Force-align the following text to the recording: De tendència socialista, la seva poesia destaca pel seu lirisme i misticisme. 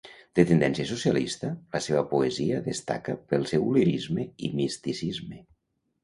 De 0.37 0.43
tendència 0.51 0.85
socialista, 0.91 1.49
la 1.75 1.81
seva 1.87 2.01
poesia 2.13 2.61
destaca 2.67 3.15
pel 3.33 3.45
seu 3.51 3.67
lirisme 3.75 4.25
i 4.49 4.51
misticisme. 4.61 5.39